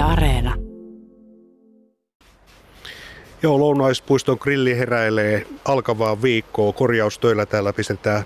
Yle 0.00 0.08
Areena. 0.08 0.54
Joo, 3.42 3.58
Lounaispuiston 3.58 4.36
grilli 4.40 4.78
heräilee 4.78 5.46
alkavaa 5.64 6.22
viikkoa. 6.22 6.72
Korjaustöillä 6.72 7.46
täällä 7.46 7.72
pistetään 7.72 8.22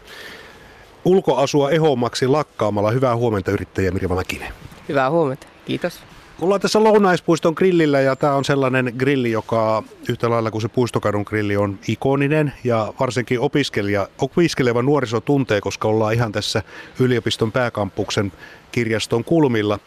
ulkoasua 1.05 1.71
ehommaksi 1.71 2.27
lakkaamalla. 2.27 2.91
Hyvää 2.91 3.17
huomenta 3.17 3.51
yrittäjä 3.51 3.91
Mirjama 3.91 4.15
Mäkinen. 4.15 4.53
Hyvää 4.89 5.11
huomenta, 5.11 5.47
kiitos. 5.65 6.01
Ollaan 6.41 6.61
tässä 6.61 6.85
Lounaispuiston 6.85 7.55
grillillä 7.57 8.01
ja 8.01 8.17
tämä 8.17 8.35
on 8.35 8.45
sellainen 8.45 8.95
grilli, 8.99 9.31
joka 9.31 9.83
yhtä 10.09 10.31
lailla 10.31 10.51
kuin 10.51 10.63
se 10.63 10.69
Puistokadun 10.69 11.25
grilli 11.27 11.57
on 11.57 11.79
ikoninen 11.89 12.53
ja 12.65 12.93
varsinkin 13.01 13.41
opiskelija, 13.41 14.09
opiskeleva 14.19 14.83
nuoriso 14.83 15.21
tuntee, 15.21 15.61
koska 15.61 15.89
ollaan 15.89 16.15
ihan 16.15 16.33
tässä 16.33 16.63
yliopiston 17.01 17.53
pääkampuksen 17.53 18.33
kirjaston 18.73 19.25
kulmilla. 19.25 19.79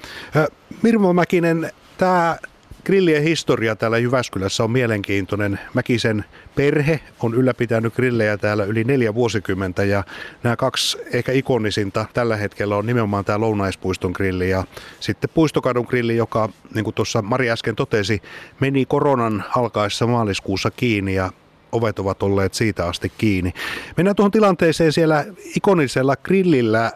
Mirmo 0.81 1.13
Mäkinen, 1.13 1.71
tämä 1.97 2.37
Grillien 2.87 3.23
historia 3.23 3.75
täällä 3.75 3.97
Jyväskylässä 3.97 4.63
on 4.63 4.71
mielenkiintoinen. 4.71 5.59
Mäkisen 5.73 6.25
perhe 6.55 6.99
on 7.19 7.33
ylläpitänyt 7.33 7.95
grillejä 7.95 8.37
täällä 8.37 8.63
yli 8.63 8.83
neljä 8.83 9.13
vuosikymmentä 9.13 9.83
ja 9.83 10.03
nämä 10.43 10.55
kaksi 10.55 10.97
ehkä 11.13 11.31
ikonisinta 11.31 12.05
tällä 12.13 12.37
hetkellä 12.37 12.75
on 12.75 12.85
nimenomaan 12.85 13.25
tämä 13.25 13.39
Lounaispuiston 13.39 14.11
grilli 14.11 14.49
ja 14.49 14.63
sitten 14.99 15.29
Puistokadun 15.33 15.85
grilli, 15.89 16.17
joka 16.17 16.49
niin 16.73 16.83
kuin 16.83 16.93
tuossa 16.93 17.21
Mari 17.21 17.49
äsken 17.51 17.75
totesi, 17.75 18.21
meni 18.59 18.85
koronan 18.85 19.43
alkaessa 19.55 20.07
maaliskuussa 20.07 20.71
kiinni 20.71 21.13
ja 21.13 21.31
ovet 21.71 21.99
ovat 21.99 22.23
olleet 22.23 22.53
siitä 22.53 22.85
asti 22.85 23.11
kiinni. 23.17 23.53
Mennään 23.97 24.15
tuohon 24.15 24.31
tilanteeseen 24.31 24.93
siellä 24.93 25.25
ikonisella 25.55 26.15
grillillä 26.15 26.91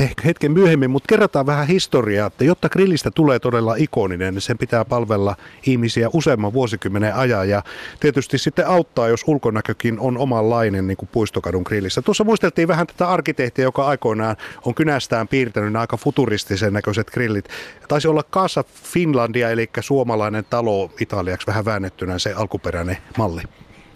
ehkä 0.00 0.22
hetken 0.24 0.52
myöhemmin, 0.52 0.90
mutta 0.90 1.06
kerrotaan 1.08 1.46
vähän 1.46 1.66
historiaa, 1.66 2.26
että 2.26 2.44
jotta 2.44 2.68
grillistä 2.68 3.10
tulee 3.10 3.38
todella 3.38 3.74
ikoninen, 3.78 4.34
niin 4.34 4.42
sen 4.42 4.58
pitää 4.58 4.84
palvella 4.84 5.36
ihmisiä 5.66 6.08
useamman 6.12 6.52
vuosikymmenen 6.52 7.14
ajan 7.14 7.48
ja 7.48 7.62
tietysti 8.00 8.38
sitten 8.38 8.66
auttaa, 8.66 9.08
jos 9.08 9.24
ulkonäkökin 9.26 10.00
on 10.00 10.18
omanlainen 10.18 10.86
niin 10.86 10.96
kuin 10.96 11.08
Puistokadun 11.12 11.62
grillissä. 11.66 12.02
Tuossa 12.02 12.24
muisteltiin 12.24 12.68
vähän 12.68 12.86
tätä 12.86 13.08
arkkitehtiä, 13.08 13.62
joka 13.62 13.86
aikoinaan 13.86 14.36
on 14.64 14.74
kynästään 14.74 15.28
piirtänyt 15.28 15.76
aika 15.76 15.96
futuristisen 15.96 16.72
näköiset 16.72 17.10
grillit. 17.10 17.48
Taisi 17.88 18.08
olla 18.08 18.22
Casa 18.32 18.64
Finlandia, 18.92 19.50
eli 19.50 19.70
suomalainen 19.80 20.44
talo 20.50 20.90
italiaksi 21.00 21.46
vähän 21.46 21.64
väännettynä 21.64 22.18
se 22.18 22.32
alkuperäinen 22.32 22.96
malli. 23.18 23.42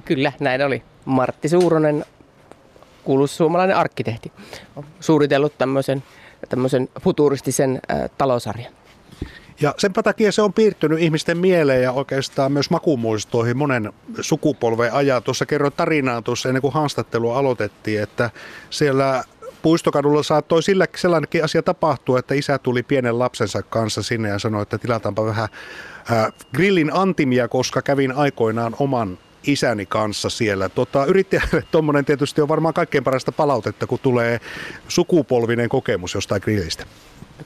Kyllä, 0.05 0.33
näin 0.41 0.63
oli. 0.63 0.83
Martti 1.05 1.49
Suuronen 1.49 2.05
kuuluisa 3.05 3.37
suomalainen 3.37 3.77
arkkitehti, 3.77 4.33
on 4.77 4.85
suunnitellut 5.01 5.59
tämmöisen, 5.59 6.03
tämmöisen 6.49 6.89
futuristisen 7.01 7.81
äh, 7.91 8.11
talosarjan. 8.19 8.73
Ja 9.61 9.75
sen 9.79 9.93
takia 9.93 10.33
se 10.33 10.43
on 10.43 10.53
piirtynyt 10.53 10.99
ihmisten 10.99 11.39
mieleen 11.39 11.83
ja 11.83 11.93
oikeastaan 11.93 12.53
myös 12.53 12.71
makumuistoihin 12.71 13.57
monen 13.57 13.93
sukupolven 14.21 14.93
ajan. 14.93 15.23
Tuossa 15.23 15.47
kerroin 15.47 15.73
tarinaa 15.73 16.23
tuossa 16.23 16.49
ennen 16.49 16.63
kuin 16.63 16.75
haastattelua 16.75 17.39
aloitettiin, 17.39 18.03
että 18.03 18.31
siellä 18.71 19.25
Puistokadulla 19.65 20.23
saattoi 20.23 20.63
sillä 20.63 20.87
sellainenkin 20.97 21.45
asia 21.45 21.63
tapahtua, 21.63 22.19
että 22.19 22.35
isä 22.35 22.59
tuli 22.59 22.83
pienen 22.83 23.19
lapsensa 23.19 23.63
kanssa 23.63 24.03
sinne 24.03 24.29
ja 24.29 24.39
sanoi, 24.39 24.63
että 24.63 24.79
tilataanpa 24.79 25.25
vähän 25.25 25.49
äh, 26.13 26.33
grillin 26.55 26.91
antimia, 26.95 27.49
koska 27.49 27.83
kävin 27.83 28.13
aikoinaan 28.13 28.77
oman 28.79 29.19
isäni 29.47 29.87
kanssa 29.87 30.31
siellä. 30.31 30.69
Tota, 30.69 31.05
yrittäjälle 31.05 31.65
tuommoinen 31.71 32.05
tietysti 32.05 32.41
on 32.41 32.49
varmaan 32.49 32.75
kaikkein 32.75 33.05
parasta 33.05 33.33
palautetta, 33.33 33.87
kun 33.87 33.99
tulee 33.99 34.41
sukupolvinen 34.89 35.69
kokemus 35.69 36.15
jostain 36.15 36.43
grillistä. 36.45 36.85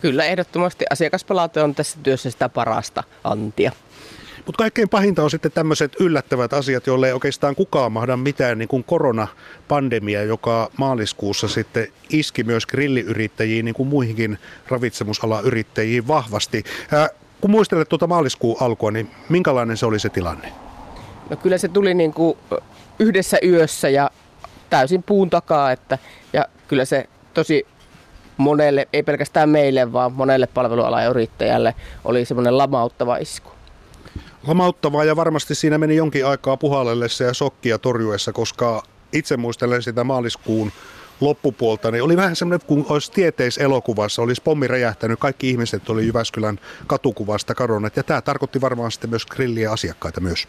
Kyllä, 0.01 0.25
ehdottomasti 0.25 0.85
asiakaspalaute 0.91 1.63
on 1.63 1.75
tässä 1.75 1.99
työssä 2.03 2.31
sitä 2.31 2.49
parasta 2.49 3.05
antia. 3.25 3.73
Mutta 4.47 4.59
kaikkein 4.59 4.89
pahinta 4.89 5.25
on 5.25 5.31
sitten 5.31 5.53
tämmöiset 5.53 5.97
yllättävät 6.01 6.53
asiat, 6.53 6.87
joille 6.87 7.07
ei 7.07 7.13
oikeastaan 7.13 7.55
kukaan 7.55 7.93
mahda 7.93 8.17
mitään, 8.17 8.59
niin 8.59 8.69
kuin 8.69 8.85
koronapandemia, 8.85 10.23
joka 10.23 10.71
maaliskuussa 10.77 11.49
sitten 11.49 11.89
iski 12.11 12.45
myös 12.45 12.67
grilliyrittäjiin, 12.67 13.65
niin 13.65 13.75
kuin 13.75 13.89
muihinkin 13.89 14.39
ravitsemusalan 14.69 15.45
yrittäjiin 15.45 16.09
vahvasti. 16.09 16.65
Ää, 16.93 17.09
kun 17.41 17.51
muistelet 17.51 17.89
tuota 17.89 18.07
maaliskuun 18.07 18.57
alkua, 18.61 18.91
niin 18.91 19.11
minkälainen 19.29 19.77
se 19.77 19.87
oli 19.87 19.99
se 19.99 20.09
tilanne? 20.09 20.53
No 21.31 21.37
kyllä 21.37 21.59
se 21.59 21.69
tuli 21.69 21.95
niin 21.95 22.13
kuin 22.13 22.39
yhdessä 22.99 23.39
yössä 23.45 23.89
ja 23.89 24.11
täysin 24.71 25.03
puun 25.03 25.31
takaa, 25.31 25.73
että, 25.73 25.99
ja 26.33 26.45
kyllä 26.69 26.85
se 26.85 27.09
tosi 27.35 27.67
monelle, 28.37 28.89
ei 28.93 29.03
pelkästään 29.03 29.49
meille, 29.49 29.93
vaan 29.93 30.13
monelle 30.13 30.47
palvelualan 30.47 31.11
yrittäjälle 31.11 31.75
oli 32.05 32.25
semmoinen 32.25 32.59
lamauttava 32.59 33.17
isku. 33.17 33.51
Lamauttavaa 34.47 35.05
ja 35.05 35.17
varmasti 35.17 35.55
siinä 35.55 35.79
meni 35.79 35.97
jonkin 35.97 36.27
aikaa 36.27 36.57
puhallellessa 36.57 37.25
ja 37.25 37.35
sokkia 37.35 37.79
torjuessa, 37.79 38.33
koska 38.33 38.83
itse 39.13 39.37
muistelen 39.37 39.83
sitä 39.83 40.05
maaliskuun 40.05 40.73
loppupuolta, 41.21 41.91
niin 41.91 42.03
oli 42.03 42.17
vähän 42.17 42.37
semmoinen, 42.37 42.67
kun 42.67 42.87
olisi 42.89 43.13
tieteiselokuvassa, 43.13 44.23
olisi 44.23 44.43
pommi 44.43 44.67
räjähtänyt, 44.67 45.21
kaikki 45.21 45.51
ihmiset 45.51 45.91
oli 45.91 46.07
Jyväskylän 46.07 46.61
katukuvasta 46.87 47.55
kadonneet, 47.55 47.97
ja 47.97 48.03
tämä 48.03 48.21
tarkoitti 48.21 48.61
varmaan 48.61 48.93
sitten 48.93 49.11
myös 49.11 49.27
grilliä 49.27 49.73
asiakkaita 49.73 50.21
myös 50.21 50.49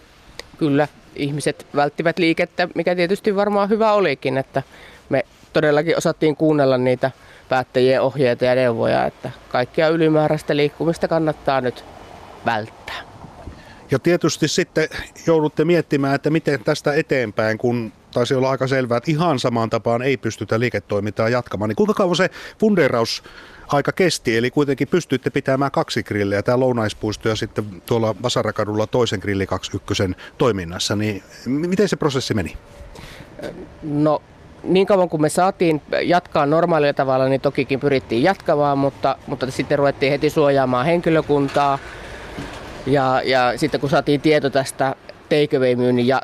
kyllä 0.59 0.87
ihmiset 1.15 1.67
välttivät 1.75 2.19
liikettä, 2.19 2.67
mikä 2.75 2.95
tietysti 2.95 3.35
varmaan 3.35 3.69
hyvä 3.69 3.93
olikin, 3.93 4.37
että 4.37 4.63
me 5.09 5.25
todellakin 5.53 5.97
osattiin 5.97 6.35
kuunnella 6.35 6.77
niitä 6.77 7.11
päättäjien 7.49 8.01
ohjeita 8.01 8.45
ja 8.45 8.55
neuvoja, 8.55 9.05
että 9.05 9.31
kaikkia 9.49 9.87
ylimääräistä 9.87 10.55
liikkumista 10.55 11.07
kannattaa 11.07 11.61
nyt 11.61 11.83
välttää. 12.45 13.01
Ja 13.91 13.99
tietysti 13.99 14.47
sitten 14.47 14.89
joudutte 15.27 15.65
miettimään, 15.65 16.15
että 16.15 16.29
miten 16.29 16.63
tästä 16.63 16.93
eteenpäin, 16.93 17.57
kun 17.57 17.91
taisi 18.13 18.35
olla 18.35 18.49
aika 18.49 18.67
selvää, 18.67 18.97
että 18.97 19.11
ihan 19.11 19.39
samaan 19.39 19.69
tapaan 19.69 20.01
ei 20.01 20.17
pystytä 20.17 20.59
liiketoimintaa 20.59 21.29
jatkamaan. 21.29 21.69
Niin 21.69 21.75
kuinka 21.75 21.93
kauan 21.93 22.15
se 22.15 22.29
funderaus 22.59 23.23
aika 23.67 23.91
kesti, 23.91 24.37
eli 24.37 24.51
kuitenkin 24.51 24.87
pystyitte 24.87 25.29
pitämään 25.29 25.71
kaksi 25.71 26.03
grilliä, 26.03 26.43
tämä 26.43 26.59
lounaispuisto 26.59 27.29
ja 27.29 27.35
sitten 27.35 27.81
tuolla 27.85 28.15
Vasarakadulla 28.23 28.87
toisen 28.87 29.19
grilli 29.19 29.47
21 29.47 30.03
toiminnassa, 30.37 30.95
niin 30.95 31.23
miten 31.45 31.89
se 31.89 31.95
prosessi 31.95 32.33
meni? 32.33 32.57
No 33.83 34.21
niin 34.63 34.87
kauan 34.87 35.09
kuin 35.09 35.21
me 35.21 35.29
saatiin 35.29 35.81
jatkaa 36.03 36.45
normaalilla 36.45 36.93
tavalla, 36.93 37.27
niin 37.27 37.41
tokikin 37.41 37.79
pyrittiin 37.79 38.23
jatkamaan, 38.23 38.77
mutta, 38.77 39.15
mutta 39.27 39.51
sitten 39.51 39.77
ruvettiin 39.77 40.11
heti 40.11 40.29
suojaamaan 40.29 40.85
henkilökuntaa. 40.85 41.79
Ja, 42.85 43.21
ja 43.25 43.57
sitten 43.57 43.79
kun 43.79 43.89
saatiin 43.89 44.21
tieto 44.21 44.49
tästä 44.49 44.95
takeaway-myynnin 45.29 46.07
ja 46.07 46.21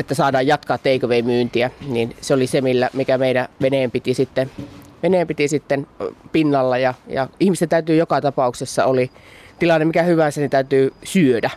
että 0.00 0.14
saadaan 0.14 0.46
jatkaa 0.46 0.78
takeaway-myyntiä, 0.78 1.70
niin 1.88 2.16
se 2.20 2.34
oli 2.34 2.46
se, 2.46 2.60
millä, 2.60 2.90
mikä 2.92 3.18
meidän 3.18 3.48
veneen 3.62 3.90
piti 3.90 4.14
sitten 4.14 4.50
veneen 5.02 5.26
piti 5.26 5.48
sitten 5.48 5.86
pinnalla 6.32 6.78
ja, 6.78 6.94
ja 7.06 7.28
ihmisten 7.40 7.68
täytyy 7.68 7.96
joka 7.96 8.20
tapauksessa 8.20 8.84
oli 8.84 9.10
tilanne 9.58 9.84
mikä 9.84 10.02
hyvänsä, 10.02 10.40
niin 10.40 10.50
täytyy 10.50 10.92
syödä. 11.04 11.50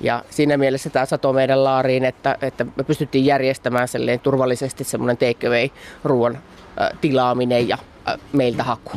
Ja 0.00 0.24
siinä 0.30 0.56
mielessä 0.56 0.90
tämä 0.90 1.06
sato 1.06 1.32
meidän 1.32 1.64
laariin, 1.64 2.04
että, 2.04 2.38
että 2.42 2.66
me 2.76 2.84
pystyttiin 2.84 3.24
järjestämään 3.24 3.88
turvallisesti 4.22 4.84
semmoinen 4.84 5.16
takeaway 5.16 5.68
ruoan 6.04 6.38
tilaaminen 7.00 7.68
ja 7.68 7.78
meiltä 8.32 8.62
haku. 8.62 8.92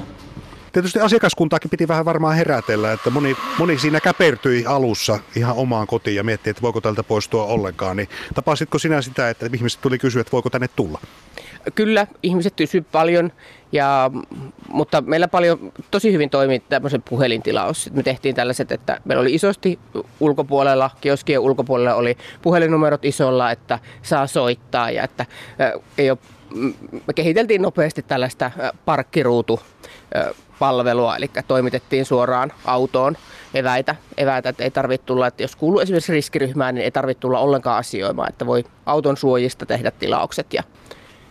Tietysti 0.71 0.99
asiakaskuntaakin 0.99 1.69
piti 1.69 1.87
vähän 1.87 2.05
varmaan 2.05 2.35
herätellä, 2.35 2.91
että 2.91 3.09
moni, 3.09 3.37
moni 3.59 3.79
siinä 3.79 3.99
käpertyi 3.99 4.65
alussa 4.65 5.19
ihan 5.35 5.55
omaan 5.55 5.87
kotiin 5.87 6.15
ja 6.15 6.23
mietti, 6.23 6.49
että 6.49 6.61
voiko 6.61 6.81
tältä 6.81 7.03
poistua 7.03 7.45
ollenkaan. 7.45 7.97
Niin 7.97 8.09
tapasitko 8.35 8.79
sinä 8.79 9.01
sitä, 9.01 9.29
että 9.29 9.49
ihmiset 9.53 9.81
tuli 9.81 9.99
kysyä, 9.99 10.21
että 10.21 10.31
voiko 10.31 10.49
tänne 10.49 10.67
tulla? 10.75 10.99
Kyllä, 11.75 12.07
ihmiset 12.23 12.53
kysyvät 12.55 12.91
paljon, 12.91 13.31
ja, 13.71 14.11
mutta 14.67 15.01
meillä 15.01 15.27
paljon 15.27 15.71
tosi 15.91 16.13
hyvin 16.13 16.29
toimi 16.29 16.59
tämmöisen 16.59 17.01
puhelintilaus. 17.09 17.91
Me 17.93 18.03
tehtiin 18.03 18.35
tällaiset, 18.35 18.72
että 18.72 19.01
meillä 19.05 19.22
oli 19.22 19.34
isosti 19.34 19.79
ulkopuolella, 20.19 20.90
kioskien 21.01 21.40
ulkopuolella 21.40 21.96
oli 21.96 22.17
puhelinnumerot 22.41 23.05
isolla, 23.05 23.51
että 23.51 23.79
saa 24.01 24.28
soittaa 24.28 24.91
ja 24.91 25.03
että 25.03 25.25
ei 25.97 26.11
ole, 26.11 26.17
me 27.07 27.13
kehiteltiin 27.16 27.61
nopeasti 27.61 28.01
tällaista 28.01 28.51
parkkiruutu 28.85 29.59
palvelua, 30.61 31.16
eli 31.16 31.31
toimitettiin 31.47 32.05
suoraan 32.05 32.53
autoon 32.66 33.17
eväitä, 33.53 33.96
eväitä 34.17 34.49
että 34.49 34.63
ei 34.63 34.72
tarvitse 34.72 35.05
tulla, 35.05 35.28
että 35.28 35.43
jos 35.43 35.55
kuuluu 35.55 35.79
esimerkiksi 35.79 36.11
riskiryhmään, 36.11 36.75
niin 36.75 36.84
ei 36.84 36.91
tarvitse 36.91 37.22
tulla 37.22 37.40
ollenkaan 37.40 37.78
asioimaan, 37.78 38.29
että 38.29 38.46
voi 38.46 38.63
auton 38.85 39.17
suojista 39.17 39.66
tehdä 39.66 39.91
tilaukset 39.91 40.53
ja 40.53 40.63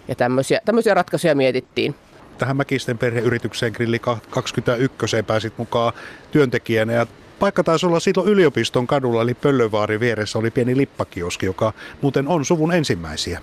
ja 0.08 0.14
tämmöisiä, 0.14 0.60
tämmöisiä 0.64 0.94
ratkaisuja 0.94 1.34
mietittiin. 1.34 1.94
Tähän 2.38 2.56
Mäkisten 2.56 2.98
perheyritykseen 2.98 3.72
Grilli 3.72 3.98
21 4.30 5.22
pääsit 5.26 5.58
mukaan 5.58 5.92
työntekijänä 6.30 6.92
ja 6.92 7.06
paikka 7.38 7.64
taisi 7.64 7.86
olla 7.86 8.00
silloin 8.00 8.28
yliopiston 8.28 8.86
kadulla, 8.86 9.22
eli 9.22 9.34
Pöllövaari 9.34 10.00
vieressä 10.00 10.38
oli 10.38 10.50
pieni 10.50 10.76
lippakioski, 10.76 11.46
joka 11.46 11.72
muuten 12.02 12.28
on 12.28 12.44
suvun 12.44 12.72
ensimmäisiä. 12.72 13.40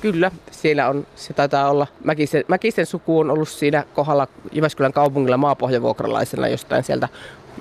Kyllä, 0.00 0.30
siellä 0.50 0.88
on, 0.88 1.06
se 1.16 1.32
taitaa 1.32 1.70
olla, 1.70 1.86
Mäkisten, 2.04 2.44
Mäkisten 2.48 2.86
suku 2.86 3.18
on 3.18 3.30
ollut 3.30 3.48
siinä 3.48 3.84
kohdalla 3.94 4.28
Jyväskylän 4.52 4.92
kaupungilla 4.92 5.36
maapohjavuokralaisena 5.36 6.48
jostain 6.48 6.84
sieltä 6.84 7.08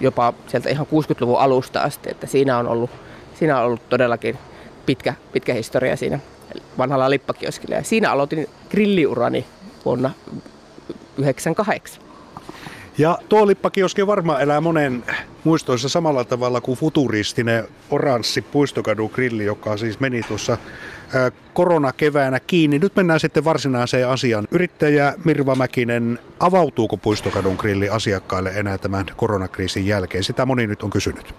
jopa 0.02 0.34
sieltä 0.48 0.70
ihan 0.70 0.88
60-luvun 0.88 1.40
alusta 1.40 1.82
asti, 1.82 2.12
että 2.12 2.28
siinä 2.28 2.58
on 2.58 2.68
ollut, 2.68 2.90
siinä 3.40 3.60
on 3.60 3.66
ollut 3.66 3.90
todellakin 3.90 4.38
pitkä, 4.86 5.14
pitkä 5.32 5.54
historia 5.54 5.96
siinä 5.96 6.20
vanhalla 6.78 7.10
lippakioskilla. 7.10 7.76
Ja 7.76 7.84
siinä 7.84 8.12
aloitin 8.12 8.50
grilliurani 8.70 9.46
vuonna 9.86 10.10
1998. 10.10 12.04
Ja 12.98 13.18
tuo 13.30 13.48
lippakioski 13.48 14.08
varmaan 14.08 14.42
elää 14.42 14.62
monen 14.62 15.04
muistoissa 15.44 15.90
samalla 15.90 16.24
tavalla 16.24 16.62
kuin 16.62 16.78
futuristinen 16.78 17.68
oranssi 17.90 18.42
puistokadun 18.42 19.12
grilli, 19.14 19.46
joka 19.46 19.78
siis 19.78 20.00
meni 20.00 20.22
tuossa 20.24 20.58
koronakeväänä 21.54 22.40
kiinni. 22.40 22.80
Nyt 22.80 22.96
mennään 22.96 23.20
sitten 23.20 23.46
varsinaiseen 23.46 24.08
asiaan. 24.08 24.48
Yrittäjä 24.52 25.14
Mirva 25.24 25.56
Mäkinen, 25.56 26.20
avautuuko 26.40 26.98
puistokadun 26.98 27.56
grilli 27.56 27.90
asiakkaille 27.90 28.52
enää 28.56 28.78
tämän 28.78 29.06
koronakriisin 29.16 29.86
jälkeen? 29.86 30.24
Sitä 30.24 30.46
moni 30.46 30.68
nyt 30.68 30.84
on 30.84 30.90
kysynyt. 30.90 31.36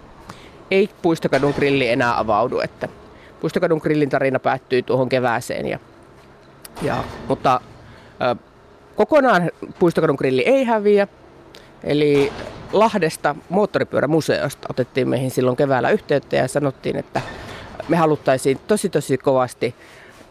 Ei 0.71 0.89
puistokadun 1.01 1.53
grilli 1.55 1.89
enää 1.89 2.19
avaudu, 2.19 2.59
että 2.59 2.87
puistokadun 3.41 3.79
grillin 3.83 4.09
tarina 4.09 4.39
päättyy 4.39 4.81
tuohon 4.81 5.09
kevääseen. 5.09 5.67
Ja, 5.67 5.79
ja, 6.81 7.03
mutta 7.27 7.61
ö, 8.21 8.35
kokonaan 8.95 9.51
puistokadun 9.79 10.15
grilli 10.15 10.41
ei 10.41 10.63
häviä. 10.63 11.07
Eli 11.83 12.31
Lahdesta 12.71 13.35
moottoripyörämuseosta 13.49 14.67
otettiin 14.69 15.09
meihin 15.09 15.31
silloin 15.31 15.57
keväällä 15.57 15.89
yhteyttä 15.89 16.35
ja 16.35 16.47
sanottiin, 16.47 16.95
että 16.95 17.21
me 17.87 17.97
haluttaisiin 17.97 18.59
tosi 18.67 18.89
tosi 18.89 19.17
kovasti 19.17 19.75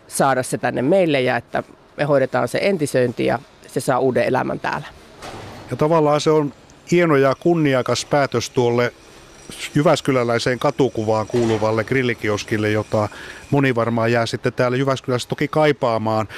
saada 0.09 0.43
se 0.43 0.59
tänne 0.59 0.83
meille 0.83 1.21
ja 1.21 1.37
että 1.37 1.63
me 1.97 2.05
hoidetaan 2.05 2.49
se 2.49 2.59
entisöinti 2.63 3.27
ja 3.27 3.39
se 3.67 3.81
saa 3.81 3.99
uuden 3.99 4.25
elämän 4.25 4.61
täällä. 4.61 4.87
Ja 5.71 5.77
tavallaan 5.77 6.21
se 6.21 6.31
on 6.31 6.53
hieno 6.91 7.17
ja 7.17 7.35
kunniakas 7.41 8.05
päätös 8.05 8.51
tuolle 8.51 8.93
Jyväskyläläiseen 9.75 10.59
katukuvaan 10.59 11.27
kuuluvalle 11.27 11.85
grillikioskille, 11.85 12.71
jota 12.71 13.09
moni 13.51 13.75
varmaan 13.75 14.13
jää 14.13 14.27
sitten 14.27 14.53
täällä 14.53 14.77
Jyväskylässä 14.77 15.29
toki 15.29 15.49
kaipaamaan. 15.49 16.29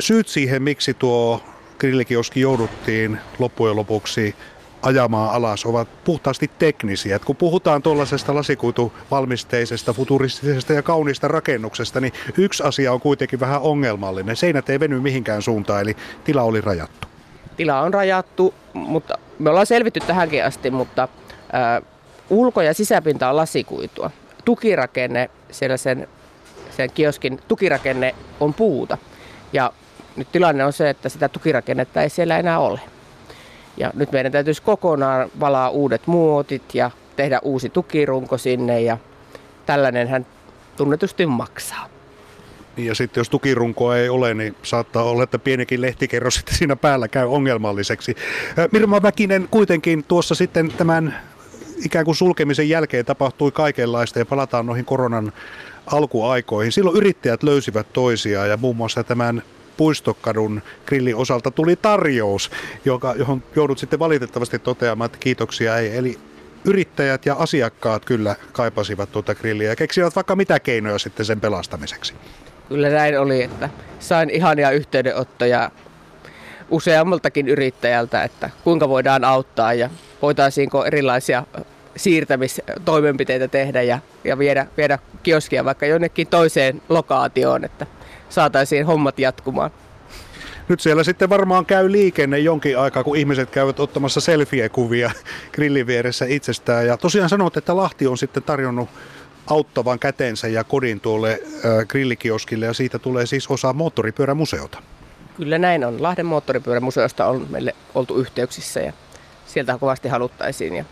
Syyt 0.00 0.28
siihen, 0.28 0.62
miksi 0.62 0.94
tuo 0.94 1.42
grillikioski 1.78 2.40
jouduttiin 2.40 3.18
loppujen 3.38 3.76
lopuksi 3.76 4.34
ajamaan 4.82 5.34
alas 5.34 5.66
ovat 5.66 5.88
puhtaasti 6.04 6.50
teknisiä. 6.58 7.16
Et 7.16 7.24
kun 7.24 7.36
puhutaan 7.36 7.82
tuollaisesta 7.82 8.34
lasikuituvalmisteisesta, 8.34 9.92
futuristisesta 9.92 10.72
ja 10.72 10.82
kauniista 10.82 11.28
rakennuksesta, 11.28 12.00
niin 12.00 12.12
yksi 12.38 12.62
asia 12.62 12.92
on 12.92 13.00
kuitenkin 13.00 13.40
vähän 13.40 13.60
ongelmallinen. 13.60 14.36
Seinät 14.36 14.70
ei 14.70 14.80
veny 14.80 15.00
mihinkään 15.00 15.42
suuntaan, 15.42 15.80
eli 15.80 15.96
tila 16.24 16.42
oli 16.42 16.60
rajattu. 16.60 17.08
Tila 17.56 17.80
on 17.80 17.94
rajattu, 17.94 18.54
mutta 18.72 19.18
me 19.38 19.50
ollaan 19.50 19.66
selvitty 19.66 20.00
tähänkin 20.00 20.44
asti, 20.44 20.70
mutta 20.70 21.08
ää, 21.52 21.82
ulko- 22.30 22.62
ja 22.62 22.74
sisäpinta 22.74 23.30
on 23.30 23.36
lasikuitua. 23.36 24.10
Tukirakenne, 24.44 25.30
siellä 25.50 25.76
sen, 25.76 26.08
sen 26.76 26.90
kioskin 26.90 27.40
tukirakenne 27.48 28.14
on 28.40 28.54
puuta. 28.54 28.98
Ja 29.52 29.72
nyt 30.16 30.32
tilanne 30.32 30.64
on 30.64 30.72
se, 30.72 30.90
että 30.90 31.08
sitä 31.08 31.28
tukirakennetta 31.28 32.02
ei 32.02 32.10
siellä 32.10 32.38
enää 32.38 32.58
ole. 32.58 32.80
Ja 33.80 33.90
nyt 33.94 34.12
meidän 34.12 34.32
täytyisi 34.32 34.62
kokonaan 34.62 35.30
valaa 35.40 35.70
uudet 35.70 36.06
muotit 36.06 36.74
ja 36.74 36.90
tehdä 37.16 37.40
uusi 37.42 37.68
tukirunko 37.68 38.38
sinne 38.38 38.80
ja 38.80 38.98
tällainenhän 39.66 40.26
tunnetusti 40.76 41.26
maksaa. 41.26 41.88
Niin 42.76 42.86
ja 42.86 42.94
sitten 42.94 43.20
jos 43.20 43.30
tukirunkoa 43.30 43.96
ei 43.96 44.08
ole, 44.08 44.34
niin 44.34 44.56
saattaa 44.62 45.02
olla, 45.02 45.22
että 45.22 45.38
pienikin 45.38 45.80
lehtikerros 45.80 46.34
sitten 46.34 46.54
siinä 46.54 46.76
päällä 46.76 47.08
käy 47.08 47.26
ongelmalliseksi. 47.26 48.16
Mirma 48.72 49.00
Mäkinen 49.00 49.48
kuitenkin 49.50 50.04
tuossa 50.04 50.34
sitten 50.34 50.72
tämän 50.72 51.20
ikään 51.84 52.04
kuin 52.04 52.14
sulkemisen 52.16 52.68
jälkeen 52.68 53.04
tapahtui 53.04 53.52
kaikenlaista 53.52 54.18
ja 54.18 54.26
palataan 54.26 54.66
noihin 54.66 54.84
koronan 54.84 55.32
alkuaikoihin. 55.86 56.72
Silloin 56.72 56.96
yrittäjät 56.96 57.42
löysivät 57.42 57.92
toisiaan 57.92 58.48
ja 58.48 58.56
muun 58.56 58.76
muassa 58.76 59.04
tämän 59.04 59.42
Puistokadun 59.78 60.62
grillin 60.86 61.16
osalta 61.16 61.50
tuli 61.50 61.76
tarjous, 61.76 62.50
joka, 62.84 63.14
johon 63.18 63.42
joudut 63.56 63.78
sitten 63.78 63.98
valitettavasti 63.98 64.58
toteamaan, 64.58 65.06
että 65.06 65.18
kiitoksia 65.18 65.76
ei. 65.76 65.96
Eli 65.96 66.18
yrittäjät 66.64 67.26
ja 67.26 67.34
asiakkaat 67.38 68.04
kyllä 68.04 68.36
kaipasivat 68.52 69.12
tuota 69.12 69.34
grilliä 69.34 69.68
ja 69.68 69.76
keksivät 69.76 70.16
vaikka 70.16 70.36
mitä 70.36 70.60
keinoja 70.60 70.98
sitten 70.98 71.26
sen 71.26 71.40
pelastamiseksi. 71.40 72.14
Kyllä 72.68 72.88
näin 72.88 73.20
oli, 73.20 73.42
että 73.42 73.70
sain 73.98 74.30
ihania 74.30 74.70
yhteydenottoja 74.70 75.70
useammaltakin 76.70 77.48
yrittäjältä, 77.48 78.22
että 78.22 78.50
kuinka 78.64 78.88
voidaan 78.88 79.24
auttaa 79.24 79.74
ja 79.74 79.90
voitaisiinko 80.22 80.84
erilaisia 80.84 81.44
siirtämistoimenpiteitä 81.98 83.48
tehdä 83.48 83.82
ja, 83.82 83.98
ja 84.24 84.38
viedä, 84.38 84.66
viedä 84.76 84.98
kioskia 85.22 85.64
vaikka 85.64 85.86
jonnekin 85.86 86.26
toiseen 86.26 86.82
lokaatioon, 86.88 87.64
että 87.64 87.86
saataisiin 88.28 88.86
hommat 88.86 89.18
jatkumaan. 89.18 89.70
Nyt 90.68 90.80
siellä 90.80 91.04
sitten 91.04 91.28
varmaan 91.28 91.66
käy 91.66 91.92
liikenne 91.92 92.38
jonkin 92.38 92.78
aikaa, 92.78 93.04
kun 93.04 93.16
ihmiset 93.16 93.50
käyvät 93.50 93.80
ottamassa 93.80 94.20
selfie-kuvia 94.20 95.10
grillin 95.54 95.86
vieressä 95.86 96.24
itsestään. 96.28 96.86
Ja 96.86 96.96
tosiaan 96.96 97.28
sanot, 97.28 97.56
että 97.56 97.76
Lahti 97.76 98.06
on 98.06 98.18
sitten 98.18 98.42
tarjonnut 98.42 98.88
auttavan 99.46 99.98
kätensä 99.98 100.48
ja 100.48 100.64
kodin 100.64 101.00
tuolle 101.00 101.42
grillikioskille 101.88 102.66
ja 102.66 102.72
siitä 102.72 102.98
tulee 102.98 103.26
siis 103.26 103.48
osa 103.48 103.72
moottoripyörämuseota. 103.72 104.82
Kyllä 105.36 105.58
näin 105.58 105.84
on. 105.84 106.02
Lahden 106.02 106.26
moottoripyörämuseosta 106.26 107.26
on 107.26 107.46
meille 107.50 107.74
oltu 107.94 108.16
yhteyksissä 108.16 108.80
ja 108.80 108.92
sieltä 109.46 109.78
kovasti 109.78 110.08
haluttaisiin. 110.08 110.74
Ja 110.74 110.84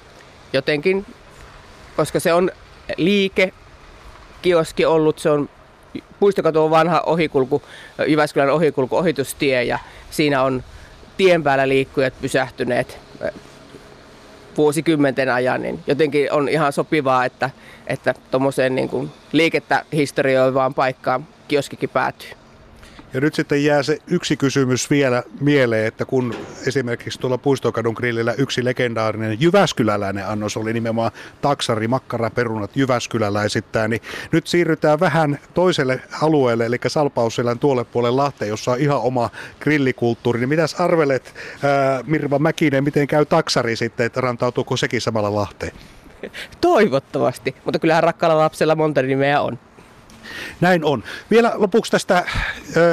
jotenkin, 0.53 1.07
koska 1.97 2.21
se 2.21 2.33
on 2.33 2.51
liike, 2.97 3.53
kioski 4.43 4.85
ollut, 4.85 5.19
se 5.19 5.31
on 5.31 5.49
puistokatu 6.21 6.65
on 6.65 6.71
vanha 6.71 7.01
ohikulku, 7.01 7.63
Jyväskylän 8.07 8.51
ohikulku, 8.51 8.97
ohitustie 8.97 9.65
ja 9.65 9.79
siinä 10.11 10.43
on 10.43 10.65
tien 11.17 11.43
päällä 11.43 11.69
liikkujat 11.69 12.15
pysähtyneet 12.21 12.99
vuosikymmenten 14.57 15.33
ajan, 15.33 15.63
niin 15.63 15.81
jotenkin 15.87 16.33
on 16.33 16.49
ihan 16.49 16.73
sopivaa, 16.73 17.25
että, 17.25 17.51
että 17.87 18.15
tuommoiseen 18.31 18.75
niin 18.75 19.11
liikettä 19.33 19.85
historioivaan 19.93 20.75
paikkaan 20.75 21.27
kioskikin 21.49 21.89
päätyy. 21.89 22.46
Ja 23.17 23.21
nyt 23.21 23.35
sitten 23.35 23.65
jää 23.65 23.83
se 23.83 23.99
yksi 24.07 24.37
kysymys 24.37 24.91
vielä 24.91 25.23
mieleen, 25.41 25.87
että 25.87 26.05
kun 26.05 26.35
esimerkiksi 26.67 27.21
tuolla 27.21 27.39
Puistokadun 27.39 27.95
grillillä 27.95 28.35
yksi 28.39 28.65
legendaarinen 28.65 29.41
Jyväskyläläinen 29.41 30.27
annos 30.27 30.57
oli 30.57 30.73
nimenomaan 30.73 31.11
taksari, 31.41 31.88
makkara, 31.88 32.31
perunat 32.31 32.76
Jyväskyläläisittäin, 32.76 33.90
niin 33.90 34.02
nyt 34.33 34.47
siirrytään 34.47 35.00
vähän 35.00 35.38
toiselle 35.55 36.00
alueelle, 36.23 36.67
eli 36.67 36.76
Salpausselän 36.87 37.59
tuolle 37.59 37.85
puolelle 37.85 38.17
Lahteen, 38.17 38.49
jossa 38.49 38.71
on 38.73 38.81
ihan 38.81 39.00
oma 39.00 39.31
grillikulttuuri. 39.61 40.40
Niin 40.40 40.49
mitäs 40.49 40.75
arvelet, 40.75 41.35
ää, 41.62 42.00
Mirva 42.07 42.38
Mäkinen, 42.38 42.85
miten 42.85 43.07
käy 43.07 43.25
taksari 43.25 43.76
sitten, 43.76 44.07
että 44.07 44.21
rantautuuko 44.21 44.76
sekin 44.76 45.00
samalla 45.00 45.35
Lahteen? 45.35 45.73
Toivottavasti, 46.61 47.55
mutta 47.64 47.79
kyllähän 47.79 48.02
rakkaalla 48.02 48.38
lapsella 48.38 48.75
monta 48.75 49.02
nimeä 49.02 49.40
on. 49.40 49.59
Näin 50.61 50.85
on. 50.85 51.04
Vielä 51.30 51.52
lopuksi 51.54 51.92
tästä 51.92 52.25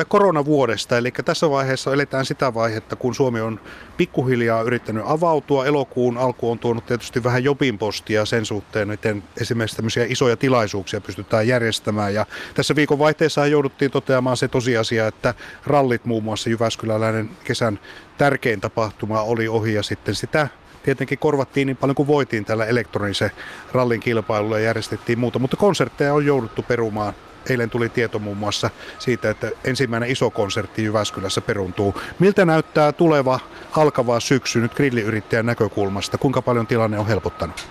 koronavuodesta, 0.08 0.98
eli 0.98 1.12
tässä 1.12 1.50
vaiheessa 1.50 1.94
eletään 1.94 2.26
sitä 2.26 2.54
vaihetta, 2.54 2.96
kun 2.96 3.16
Suomi 3.16 3.42
on 3.42 3.60
pikkuhiljaa 3.98 4.62
yrittänyt 4.62 5.04
avautua. 5.08 5.66
Elokuun 5.66 6.18
alku 6.18 6.52
on 6.52 6.60
tuonut 6.60 6.86
tietysti 6.86 7.24
vähän 7.24 7.44
jopinpostia 7.44 8.26
sen 8.26 8.46
suhteen, 8.46 8.88
miten 8.88 9.24
esimerkiksi 9.42 9.76
tämmöisiä 9.76 10.06
isoja 10.10 10.38
tilaisuuksia 10.38 11.02
pystytään 11.02 11.48
järjestämään. 11.48 12.14
Ja 12.14 12.26
tässä 12.54 12.76
viikon 12.76 13.00
vaihteessa 13.00 13.48
jouduttiin 13.48 13.92
toteamaan 13.92 14.38
se 14.38 14.48
tosiasia, 14.48 15.08
että 15.08 15.34
rallit 15.66 16.06
muun 16.06 16.24
muassa 16.24 16.50
Jyväskyläläinen 16.50 17.30
kesän 17.44 17.80
tärkein 18.18 18.62
tapahtuma 18.62 19.22
oli 19.22 19.48
ohi 19.48 19.74
ja 19.74 19.84
sitten 19.84 20.16
sitä 20.16 20.48
tietenkin 20.84 21.18
korvattiin 21.18 21.66
niin 21.66 21.78
paljon 21.78 21.96
kuin 21.96 22.08
voitiin 22.08 22.46
tällä 22.46 22.66
elektronisen 22.66 23.32
rallin 23.72 24.00
kilpailulla 24.00 24.60
ja 24.60 24.66
järjestettiin 24.66 25.20
muuta, 25.20 25.40
mutta 25.40 25.58
konsertteja 25.58 26.14
on 26.14 26.26
jouduttu 26.26 26.64
perumaan. 26.64 27.14
Eilen 27.50 27.70
tuli 27.70 27.90
tieto 27.90 28.20
muun 28.20 28.38
muassa 28.38 28.70
siitä, 29.00 29.30
että 29.30 29.52
ensimmäinen 29.64 30.10
iso 30.10 30.30
konsertti 30.30 30.84
Jyväskylässä 30.84 31.42
peruntuu. 31.42 32.02
Miltä 32.20 32.46
näyttää 32.46 32.92
tuleva 32.92 33.40
alkava 33.78 34.20
syksy 34.20 34.60
nyt 34.60 34.74
grilliyrittäjän 34.74 35.46
näkökulmasta? 35.46 36.18
Kuinka 36.18 36.42
paljon 36.42 36.68
tilanne 36.68 37.00
on 37.00 37.08
helpottanut? 37.08 37.68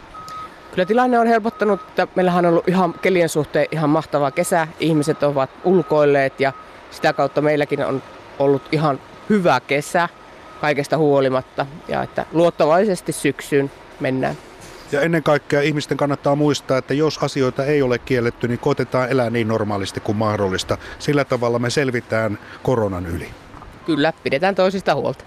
Kyllä 0.70 0.86
tilanne 0.86 1.18
on 1.18 1.26
helpottanut, 1.26 1.80
että 1.80 2.08
meillähän 2.14 2.46
on 2.46 2.50
ollut 2.50 2.68
ihan 2.68 2.94
kelien 2.94 3.28
suhteen 3.28 3.66
ihan 3.70 3.90
mahtava 3.90 4.30
kesä. 4.30 4.68
Ihmiset 4.80 5.22
ovat 5.22 5.50
ulkoilleet 5.64 6.40
ja 6.40 6.52
sitä 6.90 7.12
kautta 7.12 7.40
meilläkin 7.40 7.86
on 7.86 8.02
ollut 8.38 8.62
ihan 8.72 9.00
hyvä 9.30 9.60
kesä 9.60 10.08
kaikesta 10.62 10.98
huolimatta 10.98 11.66
ja 11.88 12.02
että 12.02 12.26
luottavaisesti 12.32 13.12
syksyyn 13.12 13.70
mennään. 14.00 14.36
Ja 14.92 15.00
ennen 15.00 15.22
kaikkea 15.22 15.60
ihmisten 15.60 15.96
kannattaa 15.96 16.36
muistaa, 16.36 16.78
että 16.78 16.94
jos 16.94 17.18
asioita 17.18 17.64
ei 17.64 17.82
ole 17.82 17.98
kielletty, 17.98 18.48
niin 18.48 18.58
koitetaan 18.58 19.10
elää 19.10 19.30
niin 19.30 19.48
normaalisti 19.48 20.00
kuin 20.00 20.16
mahdollista. 20.16 20.78
Sillä 20.98 21.24
tavalla 21.24 21.58
me 21.58 21.70
selvitään 21.70 22.38
koronan 22.62 23.06
yli. 23.06 23.28
Kyllä, 23.86 24.12
pidetään 24.22 24.54
toisista 24.54 24.94
huolta. 24.94 25.24